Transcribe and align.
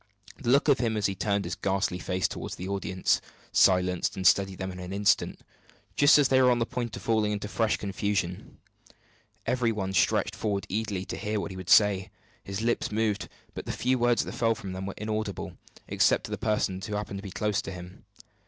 The 0.41 0.49
look 0.49 0.67
of 0.67 0.79
him, 0.79 0.97
as 0.97 1.05
he 1.05 1.13
turned 1.13 1.45
his 1.45 1.53
ghastly 1.53 1.99
face 1.99 2.27
toward 2.27 2.53
the 2.53 2.67
audience, 2.67 3.21
silenced 3.51 4.15
and 4.15 4.25
steadied 4.25 4.57
them 4.57 4.71
in 4.71 4.79
an 4.79 4.91
instant, 4.91 5.41
just 5.95 6.17
as 6.17 6.27
they 6.29 6.41
were 6.41 6.49
on 6.49 6.57
the 6.57 6.65
point 6.65 6.95
of 6.95 7.03
falling 7.03 7.31
into 7.31 7.47
fresh 7.47 7.77
confusion. 7.77 8.57
Every 9.45 9.71
one 9.71 9.93
stretched 9.93 10.35
forward 10.35 10.65
eagerly 10.69 11.05
to 11.05 11.17
hear 11.17 11.39
what 11.39 11.51
he 11.51 11.57
would 11.57 11.69
say. 11.69 12.09
His 12.43 12.63
lips 12.63 12.91
moved; 12.91 13.29
but 13.53 13.67
the 13.67 13.71
few 13.71 13.99
words 13.99 14.25
that 14.25 14.31
fell 14.31 14.55
from 14.55 14.73
them 14.73 14.87
were 14.87 14.95
inaudible, 14.97 15.55
except 15.87 16.23
to 16.23 16.31
the 16.31 16.37
persons 16.39 16.87
who 16.87 16.95
happened 16.95 17.19
to 17.19 17.23
be 17.23 17.29
close 17.29 17.61
by 17.61 17.73
him. 17.73 18.05